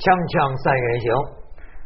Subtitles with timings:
[0.00, 1.12] 锵锵三人行。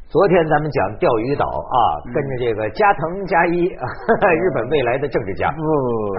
[0.06, 1.76] 昨天咱们讲钓鱼岛啊，
[2.14, 5.50] 跟着这个加藤加一，日本未来的政治家。
[5.50, 5.66] 不，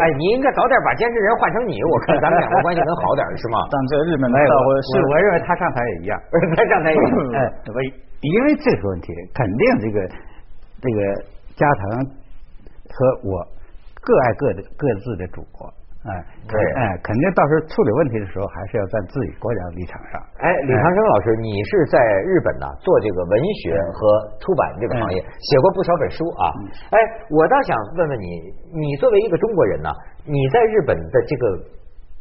[0.03, 3.63] 哎，你应该早点把监制人换成你，我看咱们两个关系能好点是吗？
[3.71, 6.20] 但这日本的我是我认为他上台也一样，
[6.59, 7.39] 他上台也哎，
[7.71, 7.79] 我
[8.27, 9.98] 因为这个问题，肯定这个
[10.84, 10.99] 这个
[11.55, 12.12] 加藤
[12.91, 13.39] 和我
[14.03, 15.71] 各爱各的各自的祖国。
[16.05, 16.14] 哎，
[16.45, 20.22] 对，哎，肯定到时候处理问题的时候，还是要在自己国家的立场上。
[20.38, 21.98] 哎，李长生老师，你是在
[22.30, 26.45] 日本呢做这个文学和出版这个行业，写过不少本书啊。
[26.94, 26.98] 哎，
[27.34, 29.90] 我倒想问问你，你作为一个中国人呢，
[30.30, 31.58] 你在日本的这个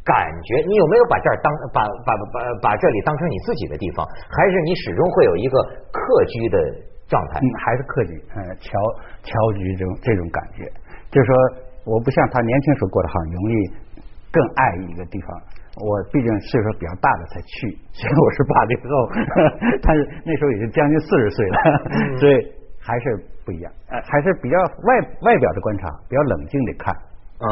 [0.00, 0.16] 感
[0.48, 4.00] 觉，你有没有把这儿当把把把把这里当成你自己的地方，
[4.32, 5.60] 还是你始终会有一个
[5.92, 6.00] 客
[6.32, 6.56] 居的
[7.04, 7.36] 状态？
[7.36, 8.72] 嗯，还是客居，嗯，侨
[9.20, 10.64] 侨居这种这种感觉，
[11.12, 11.36] 就是说。
[11.84, 13.54] 我不像他年轻时候过得很容易，
[14.32, 15.28] 更爱一个地方。
[15.74, 18.94] 我毕竟岁数比较大了才去，所以我是八零后，
[19.82, 21.56] 但是那时候已经将近四十岁了，
[22.22, 22.34] 所以
[22.78, 24.54] 还是不一样，还是比较
[24.86, 24.94] 外
[25.26, 26.94] 外表的观察，比较冷静的看。
[26.94, 27.46] 啊，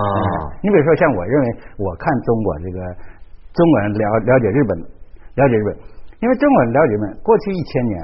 [0.63, 1.47] 你比如说像我认为，
[1.83, 2.79] 我看中国这个
[3.51, 4.79] 中国人了了解日本，
[5.35, 5.75] 了解日本，
[6.23, 7.99] 因为中国人了解日本过去一千年，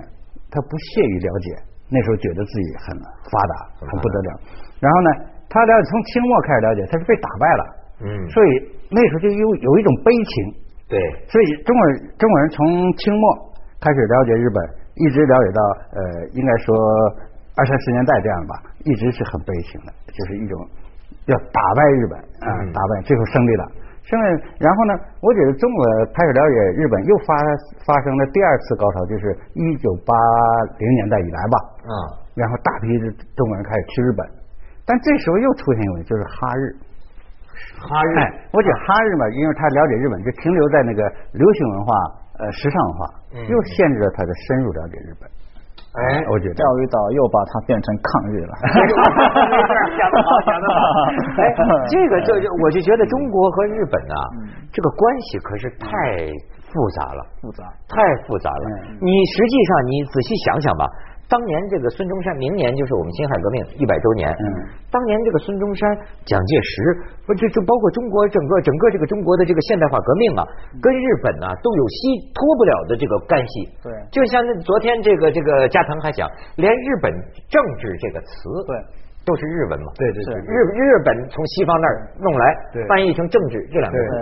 [0.50, 1.46] 他不屑于了解，
[1.94, 2.98] 那时候觉得自己很
[3.30, 4.40] 发达，很不得了，
[4.82, 5.37] 然后呢？
[5.48, 7.62] 他了从清末开始了解，他是被打败了，
[8.04, 8.48] 嗯，所以
[8.92, 10.32] 那时候就有有一种悲情，
[10.88, 12.66] 对，所以中国人中国人从
[13.00, 13.24] 清末
[13.80, 14.60] 开始了解日本，
[15.00, 15.60] 一直了解到
[15.96, 16.00] 呃，
[16.36, 16.76] 应该说
[17.56, 20.54] 二三十年代这样吧，一直是很悲情的，就是一种
[21.26, 23.64] 要打败日本啊，打败最后胜利了，
[24.04, 24.92] 胜利，然后呢，
[25.24, 25.80] 我觉得中国
[26.12, 27.32] 开始了解日本又发
[27.88, 30.12] 发生了第二次高潮，就是一九八
[30.76, 31.56] 零年代以来吧，
[31.88, 31.92] 啊，
[32.36, 34.37] 然后大批的中国人开始去日本。
[34.88, 36.62] 但这时候又出现一个问题，就是哈日，
[37.76, 41.04] 哈日，哎，我觉得哈日嘛，因为他了解日本，就停留在那个
[41.36, 41.92] 流行文化、
[42.40, 43.00] 呃时尚文化，
[43.44, 45.28] 又限制了他的深入了解日本。
[45.92, 48.52] 哎，我觉得钓鱼岛又把它变成抗日了。
[49.98, 50.80] 讲的好，讲的好。
[51.36, 51.42] 哎，
[51.92, 54.16] 这个就 就我就觉得中国和日本啊，
[54.72, 55.86] 这个关系可是太
[56.72, 58.64] 复杂了，复杂，太复杂了。
[59.00, 60.84] 你实际上你仔细想想吧。
[61.28, 64.32] 当年这个孙中山，明年就是我们辛亥革命一百周年。
[64.32, 64.46] 嗯，
[64.90, 65.84] 当年这个孙中山、
[66.24, 66.72] 蒋介石，
[67.26, 70.42] 不就就包括中国整个整个这个中国的这个现代化革命啊，
[70.80, 73.68] 跟日本呢都有吸脱不了的这个干系。
[73.84, 77.12] 对，就像那昨天这个这个加藤还讲，连日本
[77.48, 78.48] 政治这个词。
[78.66, 78.97] 对。
[79.28, 79.92] 都是日文嘛？
[80.00, 82.44] 对对对，日日本从西方那儿弄来，
[82.88, 84.12] 翻译成政治这两个字。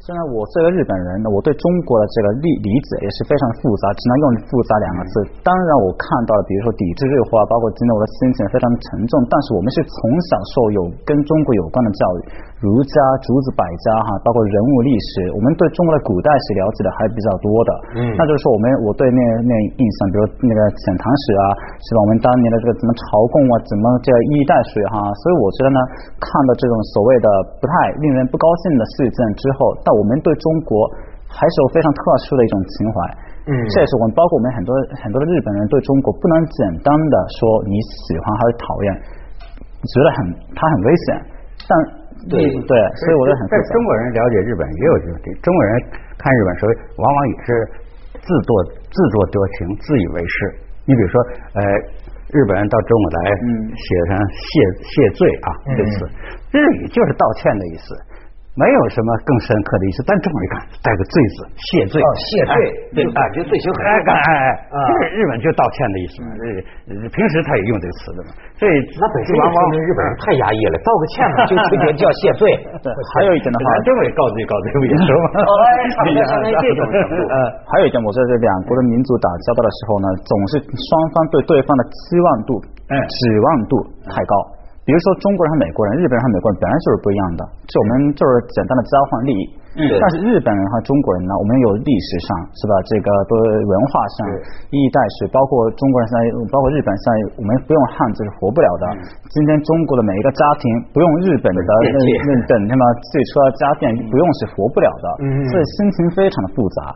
[0.00, 5.12] 虽然我作为日本人呢，我对中国的这个理理解也是非常复杂，只能用复杂两个字。
[5.44, 9.12] 当然我看到了，比如说抵制日化，包括今天我的心情非常沉重。
[9.28, 9.96] 但是我们是从
[10.28, 12.18] 小受有跟中国有关的教育，
[12.60, 17.70] 儒家、竹子百家哈，包括人物历史，我们对中国的古代史了解的还比较多的。
[17.96, 21.44] 嗯，那就是说我们我对那那印象，比如那个遣唐使啊，
[21.80, 22.04] 是吧？
[22.04, 25.78] 我们当年的这个怎么朝贡啊，怎么这一代水哈，所以我觉得呢，
[26.20, 27.26] 看到这种所谓的
[27.58, 30.86] 不太令人不高兴的事件之后，但我们对中国
[31.26, 32.96] 还是有非常特殊的一种情怀。
[33.44, 34.72] 嗯，这也是我们包括我们很多
[35.04, 37.76] 很多的日本人对中国不能简单的说你
[38.06, 38.88] 喜欢还是讨厌，
[39.84, 40.18] 觉得很
[40.56, 41.06] 他很危险。
[41.68, 41.70] 但
[42.30, 42.72] 对对，
[43.04, 43.40] 所以我就很。
[43.52, 45.70] 但中国人了解日本也有这个，中国人
[46.16, 46.68] 看日本时候
[47.02, 47.48] 往往也是
[48.24, 48.50] 自作
[48.88, 50.36] 自作多情、自以为是。
[50.86, 51.20] 你比如说，
[51.56, 51.62] 呃。
[52.34, 53.18] 日本人到中国来，
[53.78, 54.44] 写上谢
[54.82, 56.10] 谢罪啊，这词，
[56.50, 57.94] 日语就是道歉的意思。
[58.54, 62.54] 没有什么更深刻的意思，但这么一看，带个罪字，谢罪，谢罪，
[62.94, 66.28] 对，啊，就罪行很哎哎哎，就是日本就道歉的意思嘛。
[66.38, 68.30] 这平时他也用这个词的嘛。
[68.54, 72.46] 所以那本身往往日本人太压抑了，道个歉嘛，就直接叫谢罪。
[73.18, 75.26] 还有一点的话，这么告罪告罪不也是吗？
[75.98, 77.18] 差不多相当于这种程度。
[77.34, 83.72] 呃，还有一点，我觉得这两国的民族打交道的时候呢，总是双方对对方的期望度、指望度
[84.14, 84.34] 太高。
[84.84, 89.42] 比如说中国人和美国人，日本人和美国人本来就是不一样的，就我们就是简单的交换利益。
[89.80, 89.82] 嗯。
[89.96, 92.76] 但是日本人和中国人呢，我们有历史上是吧？
[92.84, 94.16] 这个不文化上
[94.68, 96.22] 一衣带水，包括中国人现在，
[96.52, 98.84] 包括日本现在，我们不用汉字是活不了的。
[99.32, 105.06] 今天中国的每一个家庭不用日本的那那等那么汽车家电不用是活不了的。
[105.24, 105.48] 嗯。
[105.48, 106.92] 所以心情非常的复杂，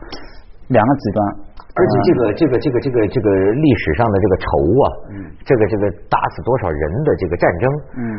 [0.68, 1.47] 两个极端。
[1.78, 4.46] 而且这个这个这个这个这个历史上的这个仇
[4.82, 4.86] 啊，
[5.46, 7.64] 这个这个打死多少人的这个战争，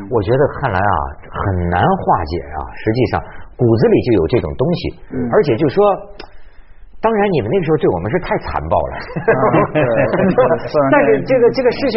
[0.10, 0.96] 我觉得看来啊
[1.28, 2.02] 很难化
[2.32, 2.60] 解啊。
[2.72, 3.20] 实际上
[3.60, 4.82] 骨子里就有这种东西，
[5.32, 5.84] 而且就说，
[7.04, 8.94] 当然你们那个时候对我们是太残暴了，
[10.92, 11.96] 但是这个这个事情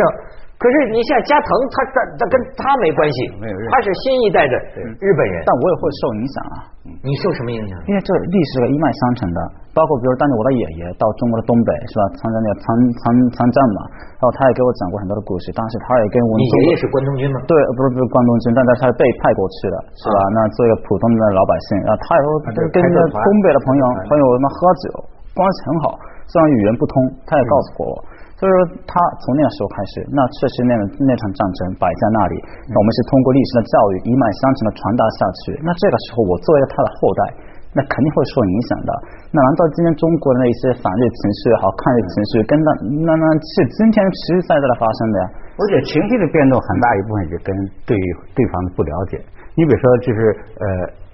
[0.63, 4.55] 可是你像加藤，他他他跟他没关系，没有他是新一代的
[5.03, 5.43] 日本人。
[5.43, 6.57] 但我也会受影响啊，
[7.03, 7.75] 你受什么影响？
[7.91, 9.41] 因为这历史是一脉相承的。
[9.73, 12.65] 包括比如当年我的爷爷到中国的东北是吧，参加那个参
[13.01, 13.81] 参参战嘛，
[14.21, 15.51] 然后他也给我讲过很多的故事。
[15.57, 17.41] 当时他也跟我你爷爷是关东军吗？
[17.49, 20.19] 对，不是不是关东军，但是他是被派过去的，是吧？
[20.37, 22.29] 那做一个普通的老百姓，然后他也说
[22.71, 24.87] 跟那个东北的朋友朋友们喝酒，
[25.33, 25.97] 关系很好，
[26.29, 26.95] 虽然语言不通，
[27.25, 27.97] 他也告诉过我。
[28.43, 28.59] 所以说，
[28.91, 32.35] 他从那个时候开始，那确实那个那场战争摆在那里，
[32.67, 35.55] 那我们是通过历史的教育一脉相承的传达下去。
[35.63, 37.23] 那这个时候，我作为他的后代，
[37.71, 38.91] 那肯定会受影响的。
[39.31, 42.69] 那难道今天中国的那些反日情绪也好，抗日情绪，跟那
[43.07, 45.25] 那那是今天实实在在的发生的呀？
[45.55, 47.55] 而且情绪的变动很大一部分也跟
[47.87, 47.95] 对
[48.35, 49.23] 对方的不了解。
[49.55, 50.19] 你比如说，就是
[50.59, 50.67] 呃，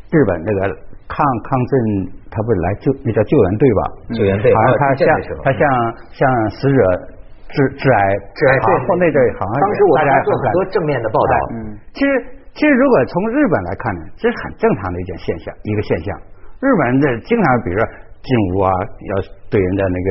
[0.08, 0.72] 日本那个
[1.12, 3.80] 抗抗震，他不是来救那叫救援队吧？
[4.16, 5.60] 救援队好像他像还有地震的时候他像
[6.16, 6.24] 像
[6.56, 6.80] 死者
[7.48, 8.00] 致致癌
[8.36, 11.34] 致癌对好后那阵儿好像当时我大家们做很多正面的报道。
[11.52, 11.56] 嗯，
[11.96, 12.10] 其实
[12.52, 16.12] 其实如果从日本来看呢，这是很正常的一件现象，一个现象。
[16.60, 17.82] 日本人这经常比如说
[18.20, 18.70] 进屋啊，
[19.08, 19.12] 要
[19.48, 20.08] 对人家那个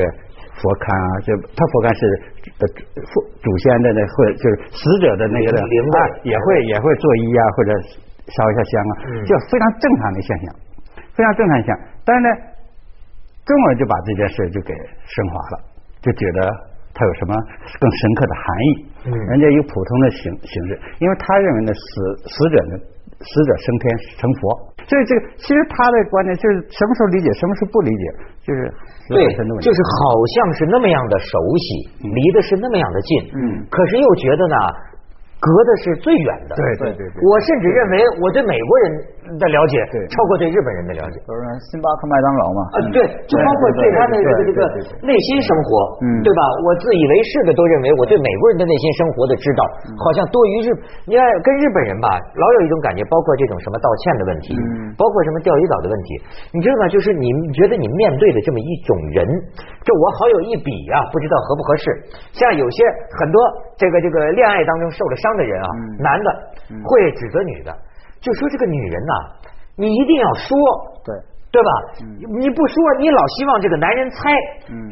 [0.58, 2.02] 佛龛啊，就他佛龛是
[2.58, 2.64] 呃
[3.06, 7.70] 父祖先的那或者就是死者的那个的啊也会也会作揖啊，或者
[8.26, 10.46] 烧一下香啊，嗯就非常正常的现象，
[11.14, 11.72] 非常正常现象。
[12.02, 12.28] 但是呢，
[13.46, 14.74] 中国人就把这件事就给
[15.06, 15.56] 升华了，
[16.00, 16.40] 就觉得
[16.94, 17.32] 它有什么
[17.80, 18.70] 更深刻的含义。
[19.06, 19.10] 嗯。
[19.32, 21.80] 人家有普通的形形式，因为他认为呢，死
[22.28, 22.74] 死者呢，
[23.20, 23.84] 死者升天
[24.18, 28.04] 成佛，所以这个其实他的观点就是什么时候理解，什么时候不理解，
[28.42, 28.58] 就是
[29.08, 29.22] 对
[29.62, 31.66] 就是好像是那么样的熟悉，
[32.04, 33.64] 离的是那么样的近，嗯。
[33.70, 34.56] 可是又觉得呢，
[35.38, 36.52] 隔的是最远的。
[36.58, 38.86] 对对对对我甚至认为我对美国人
[39.38, 39.74] 的了解
[40.10, 41.16] 超过对日本人的了解。
[41.22, 42.98] 比如说星巴克、麦当劳嘛，啊，对，
[43.28, 44.60] 就包括对他的这个这个
[45.04, 45.68] 内心生活，
[46.02, 46.40] 嗯对吧？
[46.64, 49.62] 我自以为是的都认为我对美国人的内心生活的知道，
[50.00, 50.74] 好像多于日。
[51.06, 56.08] 你看跟日本人吧，老有一种感觉，包括这种什么道歉的问题，嗯包括什么钓鱼岛的问题，
[56.50, 56.88] 你知道吗？
[56.88, 59.22] 就是你觉得你面对的这么一种人，
[59.84, 61.84] 这我好有一比啊，不知道合不合适。
[62.32, 62.82] 像有些
[63.20, 63.36] 很多
[63.76, 65.68] 这个这个恋爱当中受了伤的人啊，
[66.00, 66.28] 男的
[66.84, 67.72] 会指责女的，
[68.20, 69.12] 就说这个女人呐、
[69.76, 70.50] 你一定要说，
[71.04, 71.14] 对，
[71.48, 71.70] 对吧？
[72.38, 74.28] 你不说，你老希望这个男人猜，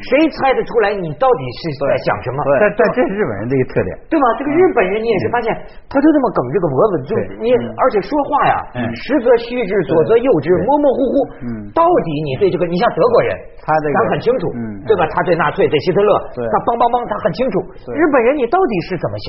[0.01, 2.39] 谁猜得出来你到底是在想什么？
[2.49, 2.53] 对。
[2.57, 3.91] 但但这是日本人的一个特点。
[4.09, 4.25] 对吧？
[4.41, 5.53] 这个日本人你也是发现，
[5.91, 7.21] 他就这么梗这个脖子，就对。
[7.45, 8.55] 你而且说话呀，
[8.97, 11.15] 实则虚之，左则右之，模模糊糊。
[11.45, 11.47] 嗯。
[11.77, 15.05] 到底你对这个，你像德国人，他这个咱很清楚嗯，对吧？
[15.13, 16.41] 他对纳粹、对希特勒，对。
[16.49, 17.55] 他梆梆梆，他很清楚。
[17.85, 17.93] 对。
[17.93, 19.29] 日本人你到底是怎么想？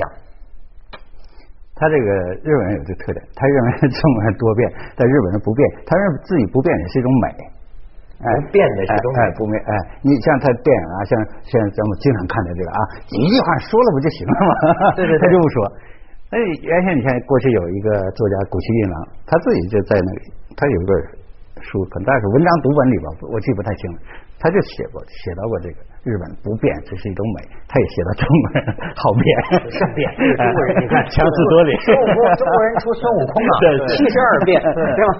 [1.78, 2.08] 他这个
[2.42, 4.66] 日本人有这个特点，他认为中国人多变，
[4.98, 7.26] 但日本人不变，他认为自己不变也是一种美。
[8.18, 9.72] 哎不变的是一种美哎，哎不变哎，
[10.02, 11.14] 你像他电影啊，像
[11.46, 12.80] 像咱们经常看的这个啊，
[13.14, 14.50] 一句话说了不就行了吗？
[14.98, 15.56] 对对对他就不说。
[16.34, 16.36] 哎，
[16.66, 17.88] 原先你看过去有一个
[18.18, 20.20] 作家谷崎润郎，他自己就在那里，
[20.58, 20.92] 他有一本
[21.62, 23.98] 书，可能是文章读本里吧，我记不太清了。
[24.42, 28.58] 他就写过写到过这个日本不变这是一种美，他也写到中国人
[28.94, 29.26] 好变，
[29.74, 35.10] 善变，中国人你看强词夺理，孙悟空中国人出孙悟空啊对， 七十二变，对吧？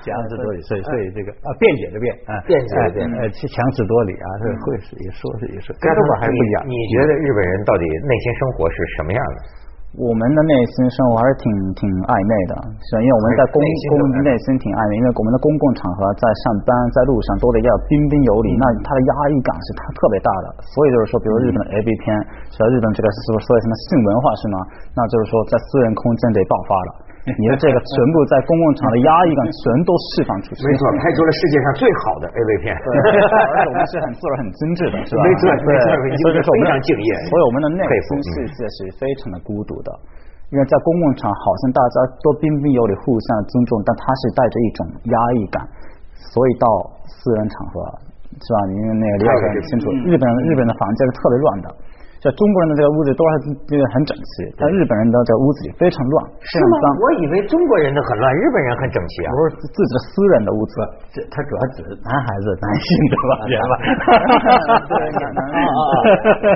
[0.00, 6.64] 强词夺理，所以所以这个啊，辩解的辩啊，辩解的辩呃，强词夺理啊，这会是也说是也是，跟跟中国还是不一样。
[6.66, 9.63] 你觉得日本人到底内心生活是什么样的？
[9.94, 11.46] 我们的内心生活还是挺
[11.78, 13.94] 挺暧昧的，是因为我们在公公
[14.26, 20.66] 内心挺暧昧，因为我们的公共场合在上班在路上都得要彬彬有礼，那他的压抑感是他特别大的。
[20.66, 22.10] 所以就是说，比如日本的 A B 片，
[22.50, 22.66] 是吧？
[22.74, 24.56] 日本这个所所谓什么性文化是吗？
[24.98, 26.90] 那就是说在私人空间得爆发了，
[27.40, 30.60] 你的这个全部在公共场的压抑感 全都释放出去。
[30.64, 32.76] 没错，拍出了世界上最好的 AV 片。
[32.84, 35.24] 对，而且我们是很做的很精致的， 是吧？
[35.24, 39.88] 没错没错对你所以就是我们非常敬业所以我们的内心世界是非常的孤独的。
[40.52, 44.78] 因为在公共场，好像大家都彬彬有礼、互相尊重，但它是带着一种
[45.10, 45.58] 压抑感，
[46.30, 46.68] 所以到
[47.08, 47.82] 私人场合，
[48.38, 48.58] 是吧？
[48.70, 51.66] 您那个理解得很清楚，日本日本的房间是特别乱的。
[52.24, 56.84] 在中国人的这个屋子都是这个很整齐，但日本人的这个屋子里非常乱，是吗非常脏？。
[57.04, 59.30] 我以为中国人的很乱，日本人很整齐啊。
[59.36, 60.72] 不是自己的私人的屋子，
[61.12, 63.74] 这他主要指男孩子、男性的吧， 人吧。
[64.88, 64.96] 对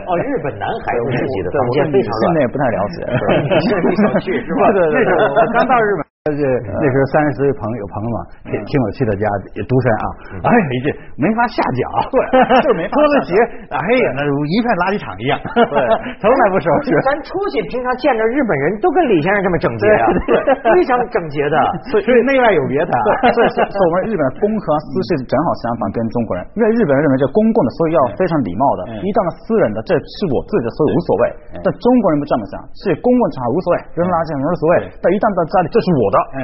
[0.08, 2.40] 哦日本男孩子自己的房间非常乱现在。
[2.40, 3.36] 也不太了解，是吧？
[3.44, 4.72] 你去是吧？
[4.72, 5.12] 对对对
[5.52, 6.07] 刚到日本。
[6.32, 8.18] 是那时候三十岁朋友有朋友嘛，
[8.48, 10.04] 请请我去他家也独身啊，
[10.48, 11.82] 哎呀一句没法下脚，
[12.64, 13.32] 就没 脱了鞋，
[13.70, 15.76] 哎呀那如一片垃圾场一样，对
[16.20, 16.92] 从来不收拾。
[17.06, 21.56] 咱出去平常见着日本人都跟李先生这么整洁啊，对非常整洁的，
[21.92, 22.92] 所以内外有别的。
[23.32, 31.22] 所以所以我们日本公和私是正好相反，跟中国人，因为日本人认为这公共的，所以要非常礼貌的；一旦私人的，这是我自己的，所以无所谓。
[31.62, 36.17] 但中国人不这么想，是公共场合无所谓，扔垃圾无所谓，但一旦到家里，这是我的。
[36.34, 36.38] 嗯，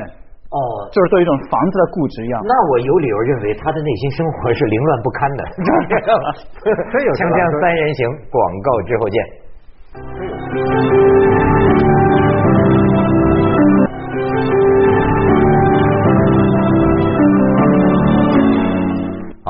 [0.50, 0.59] 哦，
[0.93, 2.40] 就是对一种房子的固执一样。
[2.45, 5.45] 那我有理由认为他的内心生活是凌乱不堪的。
[6.93, 8.00] 锵锵三人行，
[8.31, 11.03] 广告之后见。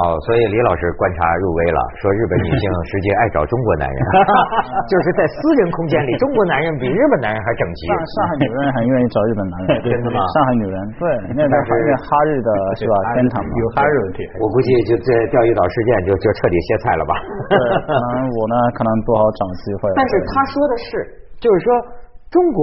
[0.04, 3.98] 哦，所以李老师观察入微了，说日本女性 实际爱找中国男人，
[4.92, 7.88] 就是在私人空间里，中国男人比日本男人还整齐。
[7.88, 10.20] 上上海女人很愿意找日本男人， 真的吗？
[10.36, 14.20] 上海女人对，那边还是哈日的是吧天堂嘛，有哈日问题。
[14.36, 17.12] 我估计就这钓鱼岛事件就就彻底歇菜了吧。
[17.48, 17.56] 对，
[17.88, 19.88] 可能我呢可能不好找机会。
[19.96, 20.90] 但是他说的是，
[21.40, 21.68] 就是说。
[22.34, 22.58] 中国，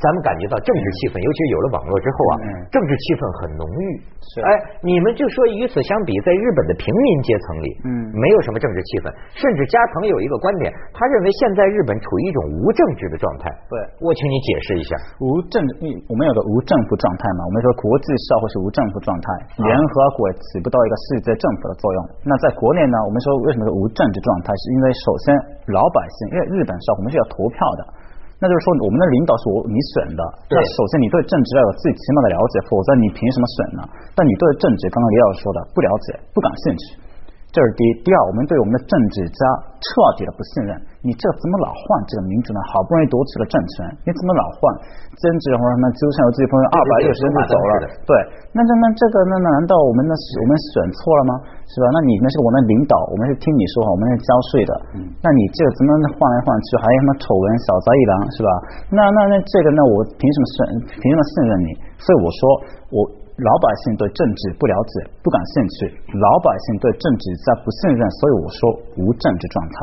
[0.00, 2.34] 咱们感觉到政治气氛，尤其是有了网络之后啊，
[2.72, 4.00] 政治气氛很浓郁。
[4.16, 4.48] 是，哎，
[4.80, 13.52] 你们就说与此相比，在日本的平民阶层里，嗯，没有什么政治气氛，甚至加藤有一个观点，他认为现在日本处于一种无政治的状态。
[13.68, 15.60] 对，我请你解释一下，无政，
[16.08, 17.44] 我们有个无政府状态嘛？
[17.44, 19.24] 我们说国际社会是无政府状态，
[19.60, 21.98] 联合国起不到一个世界政府的作用。
[22.24, 24.56] 那在国内呢，我们说为什么是无政治状态？
[24.56, 25.36] 是因为首先
[25.76, 27.99] 老百姓，因为日本社会我们是要投票的。
[28.40, 30.22] 那就是说，我们的领导是我你选的。
[30.48, 33.80] 那首先，你对政治要有最起码的了解，否则你凭什么选呢？
[34.16, 36.82] 但你对政治，刚刚李老师说的，不了解，不感兴趣。
[37.52, 39.40] 这是第一，第二，我们对我们的政治家
[39.76, 40.72] 彻底的不信任。
[41.00, 42.60] 你这怎么老换这个民主呢？
[42.68, 44.60] 好不容易夺取了政权，你怎么老换？
[45.16, 47.72] 兼职或者什么，就像我自己朋友二百六十天就走了。
[48.04, 48.12] 对，
[48.52, 51.32] 那那那这个那难道我们那我们选错了吗？
[51.72, 51.88] 是吧？
[51.92, 54.72] 那你那是我们领导，我们是听你说话，我们是交税的。
[54.96, 55.08] 嗯。
[55.24, 58.48] 那你这个怎么换来换去，还有什么丑闻、小杂一郎，是吧？
[58.92, 60.56] 那那那这个，那我凭什么信？
[61.00, 61.68] 凭什么信任你？
[61.96, 62.40] 所以我说
[62.92, 63.19] 我。
[63.40, 65.88] 老百姓对政治不了解，不感兴趣。
[66.12, 68.60] 老百姓对政治在不信任，所以我说
[69.00, 69.74] 无政治状态。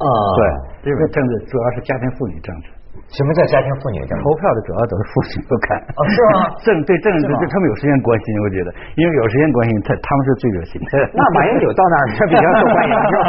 [0.00, 0.06] 啊，
[0.40, 2.72] 对，因为政治主要是家庭妇女政治。
[3.12, 4.20] 什么叫家庭妇女政治？
[4.24, 5.76] 投票的主要都是妇女不看。
[5.96, 6.48] 哦，是吗？
[6.64, 10.88] 政对政治，他们有时间关心，我觉得，因为有时间关心，他他们是最热心的。
[11.12, 13.24] 那马英九到那儿他比较受欢迎，是吧？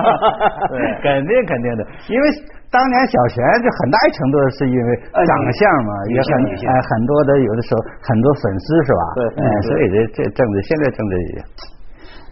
[0.72, 2.26] 对，肯定肯定的，因为。
[2.74, 6.30] 当年小泉就很大一程度是因为长相嘛，也很
[6.66, 9.04] 哎很多的有的时候很多粉丝是吧？
[9.14, 11.38] 对，哎，所以这这政治现在政治也，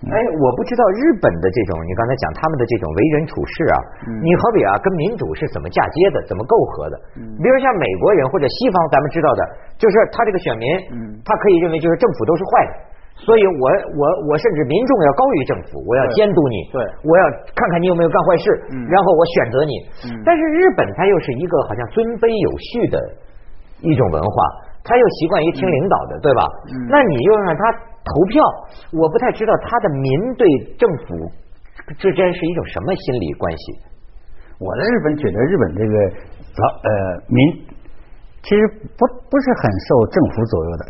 [0.10, 3.77] 哎，我不知道日本的这种你刚才讲他们的这种为人处事啊，
[4.25, 6.98] 你好比啊跟民主是怎么嫁接的，怎么媾和的？
[7.38, 9.41] 比如像美国人或者西方，咱们知道的，
[9.77, 10.65] 就是他这个选民，
[11.21, 12.74] 他可以认为就是政府都是坏的。
[13.20, 13.65] 所以，我
[14.00, 18.46] 我我甚至民众要高于政府，我要监督你，对，我要看看你有没有干坏事，
[18.89, 19.74] 然后我选择你。
[20.25, 22.98] 但是日本它又是一个好像尊卑有序的
[23.86, 24.36] 一种文化，
[24.82, 26.41] 他又习惯于听领导的，对吧？
[26.89, 27.62] 那你又让他
[28.01, 28.41] 投票，
[28.98, 30.50] 我不太知道他的民对
[30.82, 31.30] 政府
[32.01, 33.65] 之间是一种什么心理关系。
[34.58, 35.94] 我在日本觉得日本这个
[36.58, 36.89] 老呃
[37.30, 37.38] 民
[38.41, 38.62] 其实
[38.98, 40.84] 不不是很受政府左右的。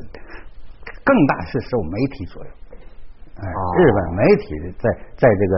[1.12, 2.50] 更大是受媒体左右，
[3.36, 4.88] 哎，日本媒体在
[5.20, 5.54] 在这个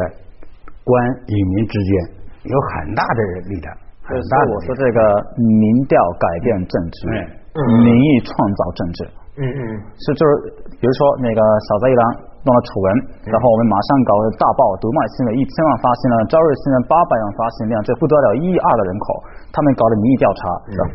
[0.81, 0.89] 官
[1.29, 1.93] 与民之间
[2.49, 3.21] 有很大的
[3.53, 3.69] 力量，
[4.01, 4.33] 很大。
[4.49, 4.97] 我说这个
[5.37, 6.97] 民调改变政治，
[7.85, 8.99] 民意创造政治，
[9.37, 9.61] 嗯嗯，
[9.93, 10.31] 是就是
[10.81, 12.33] 比如说那个小泽一郎。
[12.43, 12.87] 弄了丑闻，
[13.23, 19.07] 然后我们马上搞大报，读卖新闻一千万发行量，朝日新闻八百万发行量，这不得了一亿二的人口，
[19.53, 20.41] 他们搞的民意调查，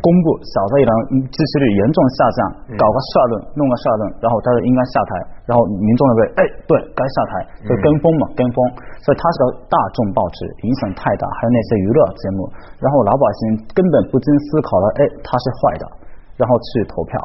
[0.03, 0.91] 公布小泽一郎
[1.31, 2.37] 支持率严重下降，
[2.75, 5.11] 搞个社论，弄个社论，然后他说应该下台，
[5.47, 8.59] 然后民众认为，哎，对该下台，就跟风嘛，跟风，
[8.99, 12.43] 所以他是个大众报纸，影响太大，还有那些娱乐节目，
[12.83, 13.39] 然后老百姓
[13.71, 15.87] 根本不经思考了，哎，他是坏的，
[16.35, 17.15] 然后去投票。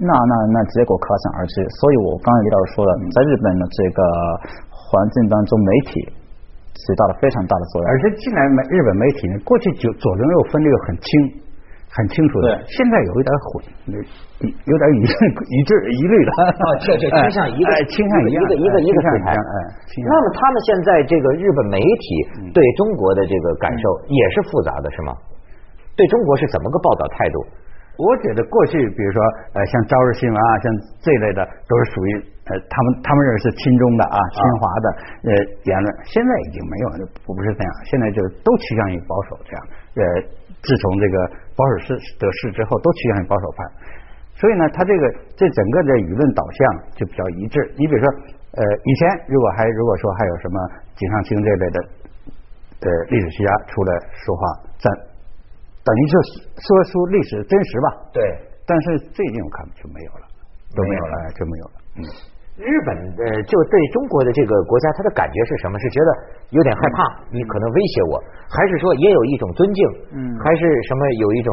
[0.00, 4.00] 那那那结果可想而知，所以我刚才李老师说了，在日本的这个
[4.72, 5.92] 环境当中，媒体
[6.74, 7.84] 起到了非常大的作用。
[7.88, 11.08] 而且，近来媒日本媒体呢，过去就左中右分这个很清、
[11.90, 13.48] 很清楚的，现在有一点混，
[14.46, 16.30] 有点疑一致疑虑了。
[16.40, 19.34] 啊， 这这倾向一个倾向一个一个一个平台。
[19.34, 19.54] 哎，
[20.06, 25.12] 那么他们现在这个日本媒体对中国的这个感受也是复杂的，是吗？
[25.96, 27.44] 对中国是怎么个报道态度？
[27.96, 29.18] 我觉得过去，比如说，
[29.54, 30.64] 呃，像朝日新闻啊，像
[31.02, 32.10] 这类的，都是属于
[32.48, 34.86] 呃，他们他们认为是亲中的啊，亲华的
[35.26, 35.30] 呃
[35.68, 35.86] 言论。
[36.08, 36.86] 现在已经没有，
[37.26, 39.60] 不不是这样，现在就都趋向于保守这样。
[40.00, 40.02] 呃，
[40.64, 41.16] 自从这个
[41.52, 43.64] 保守势得势之后，都趋向于保守派。
[44.40, 45.04] 所以呢，他这个
[45.36, 46.58] 这整个的舆论导向
[46.96, 47.60] 就比较一致。
[47.76, 48.08] 你比如说，
[48.56, 50.56] 呃，以前如果还如果说还有什么
[50.96, 51.78] 井上清这类的
[52.80, 53.92] 呃历史学家出来
[54.24, 54.42] 说话，
[54.80, 54.88] 咱
[55.90, 56.14] 等于就
[56.54, 57.86] 说出历史真实吧。
[58.14, 58.22] 对，
[58.62, 60.24] 但是最近我看就没有了，
[60.70, 61.76] 都没有了，哎就没有了。
[61.98, 62.00] 嗯，
[62.62, 65.74] 日本呃，就对中国的这个国家，他的感觉是什么？
[65.82, 66.10] 是觉得
[66.54, 69.82] 有点害怕，你可能威胁我，还是说也有一种尊敬？
[70.14, 71.50] 嗯还是什么有一种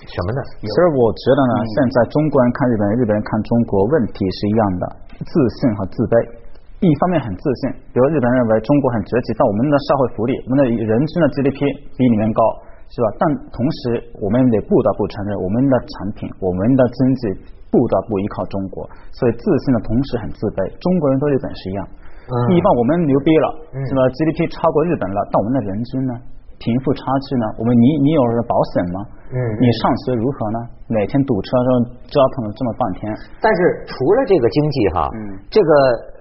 [0.00, 0.40] 什么呢？
[0.56, 4.84] 其实我觉得呢，现在中国人看日本人，日本人看中国，问题是一样的，
[5.20, 6.48] 自信和自卑。
[6.78, 11.58] 一方面很自信，比如日本人认为中国很崛起，但我们的社会福利，我们的人均的 GDP
[11.98, 12.40] 比你们高，
[12.88, 13.06] 是吧？
[13.20, 17.22] 但同时我们得不得不承认，我们的产品、我们的经济
[17.68, 20.64] 不得不依靠中国，所以自信的同时很自卑。
[20.80, 21.80] 中国人对日本是一样，
[22.28, 26.14] 嗯一般我们牛逼了，嗯是吧？GDP 超过日本了，但我们的人均呢？
[26.58, 27.46] 贫富差距呢？
[27.54, 28.98] 我们你你有保险吗？
[29.30, 30.58] 嗯你上学如何呢？
[30.90, 31.68] 每天堵车上
[32.10, 33.06] 折腾了这么半天，
[33.38, 35.70] 但是除了这个经济哈，嗯这个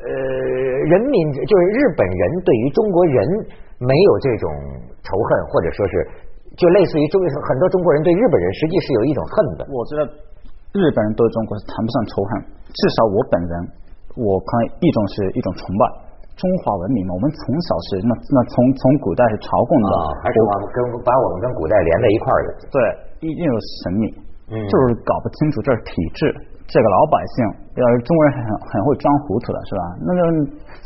[0.05, 0.11] 呃
[0.91, 3.17] 人民就是日本人对于中国人
[3.81, 4.45] 没有这种
[5.01, 5.93] 仇恨，或者说是
[6.57, 9.61] 就类似于中很多中国人对日本人实际是有一种恨的。
[9.69, 10.01] 我觉得
[10.73, 12.29] 日本人对中国是谈不上仇恨，
[12.73, 13.51] 至少我本人，
[14.17, 14.49] 我看
[14.81, 16.09] 一种是一种崇拜。
[16.37, 22.49] 中华文明嘛，我们从小是那那从从古代是朝贡的，啊，还是我们跟把我们跟古代连在一块儿的。
[22.69, 22.77] 对，
[23.25, 26.31] 一定有神秘，嗯就是搞不清楚这是体制，
[26.71, 27.35] 这个老百姓，
[27.75, 28.39] 要是中国人很
[28.71, 29.83] 很会装糊涂的是吧？
[30.07, 30.21] 那就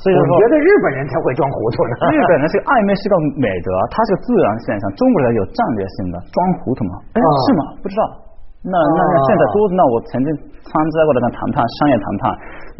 [0.01, 1.93] 所以我觉得日本人才会装糊涂呢。
[2.09, 4.83] 日本人是暧昧是个美德，它是个自然现象。
[4.97, 6.97] 中国人有战略性的，装糊涂吗？
[7.13, 7.61] 哎，啊是吗？
[7.81, 8.03] 不知道。
[8.65, 10.29] 那那那现在多，那我曾经
[10.65, 12.21] 参加过的那谈判，商业谈判，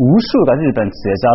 [0.02, 1.26] 无数的日本企业家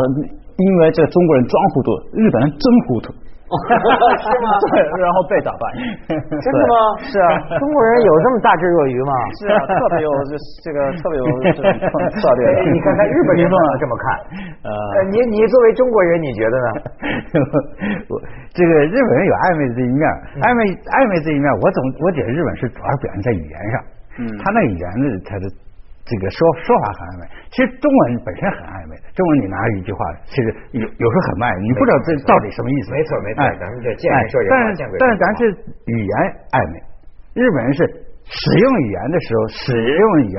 [0.59, 3.15] 因为这个中国人装糊涂，日本人真糊涂。
[4.27, 5.63] 是吗对，然后被打败。
[6.11, 6.75] 真的吗？
[6.99, 7.27] 是啊，
[7.59, 9.13] 中国人有这么大智若愚吗？
[9.39, 11.25] 是啊，特别有就是 这个特别有
[11.55, 11.63] 这种
[12.19, 12.43] 策略
[12.75, 14.05] 你看看日本人不能这么看。
[14.67, 16.69] 呃呃，你你作为中国人，你觉得呢？
[18.11, 18.19] 我
[18.51, 20.03] 这个日本人有暧昧的这一面，
[20.35, 20.61] 嗯暧昧
[20.91, 23.75] 暧昧这一面，我总我觉得日本是主要表现在语言上，
[24.19, 25.45] 嗯他那个语言的他的
[26.07, 32.95] 这个说说法很暧昧，其实中文本身很暧昧的，中文你拿一句话，其实有有时候很暧昧，你不知道这到底什么意思。
[32.95, 35.41] 没错没错哎咱们这见人说人话哎但是见鬼说鬼话但是咱是
[35.91, 36.15] 语言
[36.55, 36.75] 暧昧，
[37.35, 37.81] 日本人是
[38.31, 40.39] 使用语言的时候，使用语言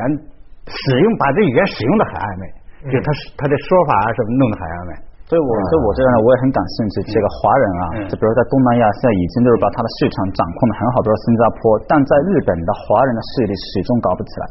[0.71, 2.43] 使用把这语言使用的很暧昧，
[2.87, 4.91] 嗯就他他的说法啊什么弄得很暧昧。
[5.27, 7.03] 所以我所以我这样呢，我也很感兴趣。
[7.11, 14.45] 这个华人啊，嗯就比如在东南亚，现在已经就是把他的市场掌控的很好，比如说新加坡，但在日本的华人的势力始终搞不起来。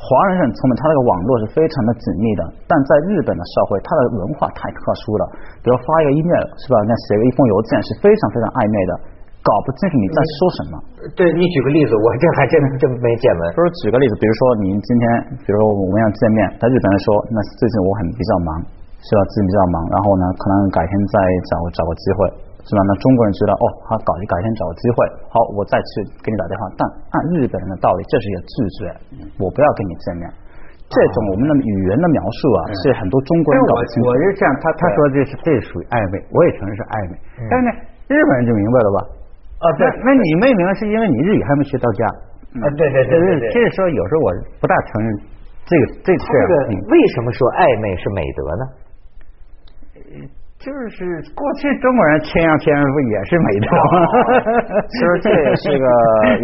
[0.00, 5.28] 华人很聪明，他那个网络是非常的紧密的，但在日本的社会，它的文化太特殊了。
[5.60, 6.80] 比如发一个 email 是吧？
[6.88, 8.92] 那写个一封邮件是非常非常暧昧的，
[9.44, 10.74] 搞不清楚你在说什么。
[11.12, 13.40] 对你举个例子，我这还真真没见闻。
[13.52, 15.04] 就是举个例子，比如说您今天，
[15.44, 18.56] 比如说我们要见面，在日本人说，那最近我很比较忙，
[19.04, 19.20] 是吧？
[19.36, 22.18] 最近比较忙，然后呢，可能改天再找找个机会，
[22.64, 22.80] 是吧？
[22.84, 24.96] 那中国人知道，哦，好，搞改天找个机会，
[25.32, 26.62] 好，我再去给你打电话。
[26.76, 28.78] 但按日本人的道理，这是一个拒绝，
[29.40, 30.24] 我不要跟你见面。
[30.90, 34.12] 这种我们的语言的描述啊，是很多中国人搞不清楚我。
[34.18, 37.70] 是这样，他他说这是这属于暧昧，我也承认是暧昧，嗯但是呢，
[38.10, 38.98] 日本人就明白了吧？
[39.60, 42.02] 啊对那那你没明白是因为你日语还没学到家。
[42.58, 45.06] 啊对对对对对这是说有时候我不大承认
[45.70, 46.52] 这个这个
[46.90, 48.64] 为什么说暧昧是美德呢？
[50.60, 53.96] 就是过去中国人谦让谦让不也是美德吗？
[54.92, 55.84] 其实这也是个，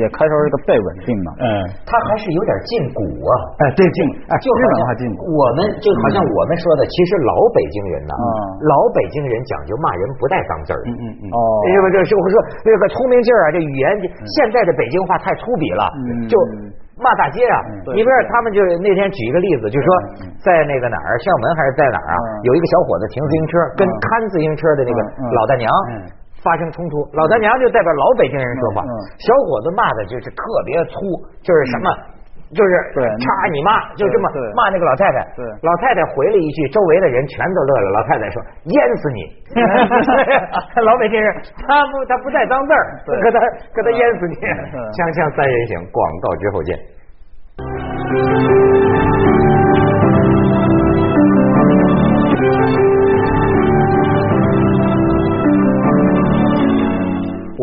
[0.01, 1.37] 也开头是个被稳定嘛。
[1.37, 1.45] 嗯，
[1.85, 3.33] 他还是有点禁古啊。
[3.61, 5.29] 哎，对禁，哎，就日本话禁古。
[5.29, 8.25] 我们就好像我们说的，其实老北京人呐，嗯
[8.73, 10.89] 老北京人讲究骂人不带脏字儿的。
[10.89, 11.25] 嗯嗯嗯。
[11.37, 13.85] 哦，因为这是我说那个聪明劲儿啊，这语言
[14.41, 16.41] 现在的北京话太粗鄙了，嗯就
[17.01, 17.57] 骂大街啊。
[17.69, 19.89] 嗯你比如说他们就那天举一个例子，就说
[20.43, 22.29] 在那个哪儿校门还是在哪儿啊，嗯。
[22.49, 24.99] 有一个小伙子停自行车跟嗯看自行车的那个
[25.37, 26.09] 老大娘嗯。
[26.45, 28.83] 发生冲突，老大娘就代表老北京人说话
[29.19, 31.01] 小伙子骂的就是特别粗，
[31.43, 31.89] 就是什么。
[32.55, 35.19] 就是对插你妈，就这么骂那个老太太。
[35.35, 37.91] 对老太太回了一句，周围的人全都乐了。
[37.91, 39.21] 老太太说：“淹死你！
[40.87, 41.35] ”老北京人，
[41.67, 43.41] 他不他不带脏字儿，对可他
[43.75, 44.35] 可他淹死你。
[44.37, 46.79] 嗯锵锵三人行，广告之后见。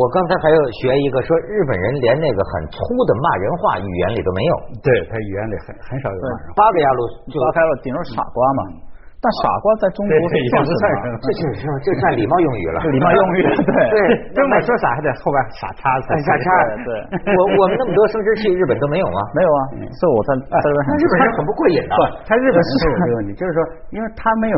[0.04, 2.76] 我刚才还要学一个，说日本人连那个很粗
[3.08, 4.54] 的骂人话语言里都没有。
[4.84, 6.60] 对他语言里很很少有骂人话。
[6.60, 7.00] 八个亚路
[7.32, 8.92] 就拉开了顶着傻瓜嘛。
[9.24, 10.68] 但傻瓜在中国对对算什么？
[10.68, 10.84] 也不算
[11.24, 12.84] 这就是说这算礼貌用语了。
[12.92, 13.96] 礼貌用语，对 对，
[14.36, 16.48] 中国说傻还得后边傻叉才哎傻叉。
[16.84, 16.92] 对
[17.32, 19.20] 我我们那么多生殖器，日本都没有吗。
[19.32, 19.60] 没有啊，
[19.96, 23.60] 所以我在在这边很那日本人很不过瘾的不，他日本人是有这个问题，就是说，
[23.96, 24.58] 因为他没有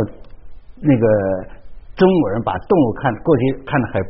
[0.82, 1.06] 那个
[1.94, 4.02] 中国人把动物看过去看得很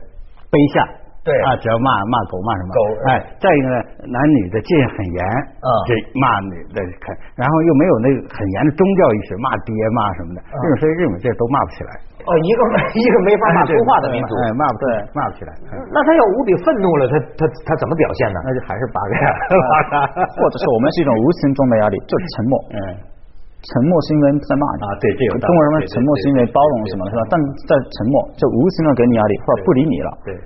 [0.47, 1.03] 卑下。
[1.25, 3.09] 对啊，只要骂骂狗骂什么狗哎，
[3.41, 3.77] 再一个呢，
[4.13, 5.19] 男女的界限很严，
[5.57, 11.91] 嗯这骂女的看，然后又没有那个很严的宗教意识，骂爹骂什么的，这种所以日本这都骂不起来。
[12.25, 12.59] 哦，一个
[12.93, 14.85] 一个没法骂粗话的民族，哎，骂不对
[15.17, 18.37] 骂不起来，嗯那他要无比愤怒了，他他他怎么表现呢？
[18.45, 19.25] 那就还是八个呀。
[20.37, 22.53] 或者是我们是一种无形中的压力，就是沉默。
[22.69, 22.77] 嗯，
[23.65, 27.21] 沉默是因为在骂你啊对这有中国人们对对沉默是因为包容什么是吧？
[27.33, 27.35] 但
[27.65, 30.09] 在沉默就无形的给你压力，或者不理你了。
[30.29, 30.37] 对。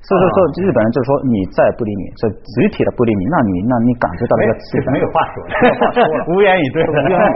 [0.00, 7.32] 所以说，说日本人就是说你再不理你，这集体的不理你，那你那你感觉到这个气氛没有话说， 没有话说了，无言以对，无言以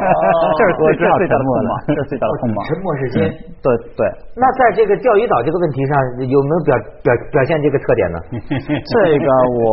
[0.80, 2.58] 对这是最大的痛嘛，这是最大的痛嘛。
[2.64, 3.20] 沉默是金。
[3.60, 4.00] 对对，
[4.36, 5.92] 那在这个钓鱼岛这个问题上，
[6.24, 6.72] 有没有表
[7.04, 8.18] 表表现这个特点呢？
[8.40, 9.26] 这个
[9.60, 9.64] 我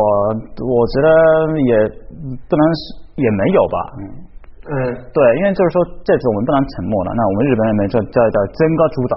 [0.60, 1.08] 我觉得
[1.64, 1.72] 也
[2.44, 2.62] 不能
[3.16, 3.76] 也没有吧。
[3.98, 4.04] 嗯，
[4.62, 9.14] 对，因为就是说这次我们不能沉默了，那我们日本人民就叫叫真个主导，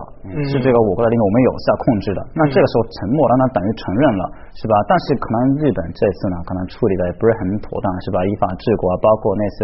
[0.50, 2.20] 是这个我国的领土我们有效控制的。
[2.34, 4.26] 那这个时候沉默了，那等于承认了，
[4.58, 4.74] 是吧？
[4.90, 8.26] 但是可能日本这次呢，可能处理的也不是很妥当，是吧？
[8.26, 9.58] 依法治国，包括那些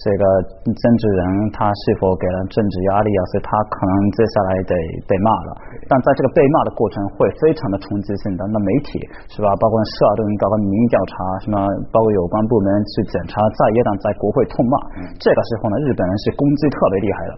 [0.00, 0.24] 这个
[0.64, 1.20] 政治人
[1.52, 4.72] 他是否给了政治压力啊，所以他可能接下来得
[5.04, 5.50] 被骂了。
[5.92, 8.96] 但在这个被骂的过程会非常的冲击性的，那媒体
[9.28, 9.52] 是吧？
[9.60, 11.12] 包括社论，包括民意调查，
[11.44, 11.60] 什么
[11.92, 14.76] 包括有关部门去检查，在野党在国会痛骂，
[15.18, 17.32] 这个时候呢，日本人是攻击特别厉害的，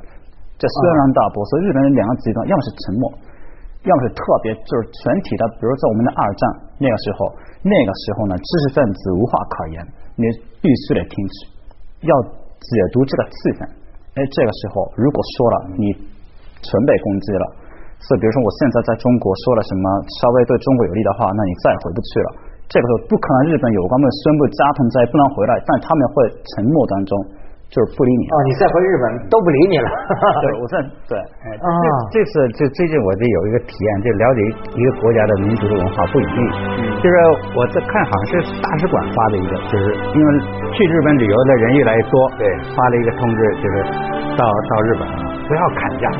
[0.61, 1.41] 这轩然大波。
[1.51, 3.05] 所以日本人两个极端，要么是沉默，
[3.89, 6.43] 要么是特别就是全体的，比如在我们的二战
[6.77, 7.33] 那个时候，
[7.65, 9.81] 那个时候呢，知识分子无话可言，
[10.17, 10.25] 你
[10.61, 13.65] 必须得听取，要解读这个气氛。
[14.15, 15.85] 哎，这个时候如果说了，你
[16.61, 17.47] 全被攻击了。
[18.01, 19.85] 所以，比如说我现在在中国说了什么
[20.21, 22.29] 稍微对中国有利的话，那你再也回不去了。
[22.65, 27.13] 这个时候不可能，日本有关部门宣布加藤再也不能回来，但他们会沉默当中
[27.71, 28.23] 就是不理你。
[28.27, 29.89] 哦，你再回日本都不理你了。
[30.43, 31.15] 对，我算对，
[31.47, 31.55] 哎
[32.11, 34.41] 这这次就最近我这有一个体验，就了解
[34.75, 36.43] 一个国家的民族的文化不容易。
[36.99, 37.15] 就是
[37.55, 40.29] 我在看，好像是大使馆发的一个，就是因为
[40.75, 43.75] 去日本旅游的人越来越多，对发了一个通知，就是
[44.35, 46.11] 到到日本啊，不要砍价，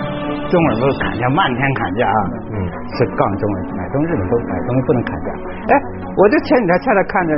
[0.47, 2.19] 中国人都是砍价，漫天砍价啊，
[2.55, 2.55] 嗯，
[2.95, 5.29] 是杠中国人买东西日本都买东西不能砍价。
[5.75, 5.83] 哎，
[6.15, 7.35] 我就前几天恰恰看着。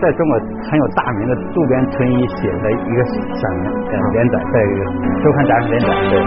[0.00, 3.04] 在中国很有大名的渡边淳一写的一个
[3.36, 4.84] 散文呃连载，在一个
[5.22, 6.24] 周刊杂志连载，对。